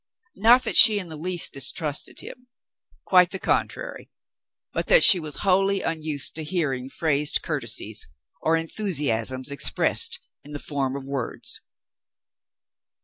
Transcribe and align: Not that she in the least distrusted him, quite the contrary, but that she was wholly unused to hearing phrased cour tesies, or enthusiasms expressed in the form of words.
Not 0.37 0.63
that 0.63 0.77
she 0.77 0.97
in 0.97 1.09
the 1.09 1.15
least 1.15 1.53
distrusted 1.53 2.21
him, 2.21 2.47
quite 3.05 3.29
the 3.29 3.37
contrary, 3.37 4.09
but 4.73 4.87
that 4.87 5.03
she 5.03 5.19
was 5.19 5.43
wholly 5.45 5.83
unused 5.83 6.33
to 6.33 6.43
hearing 6.43 6.89
phrased 6.89 7.43
cour 7.43 7.59
tesies, 7.61 8.07
or 8.41 8.57
enthusiasms 8.57 9.51
expressed 9.51 10.19
in 10.43 10.53
the 10.53 10.59
form 10.59 10.95
of 10.95 11.05
words. 11.05 11.61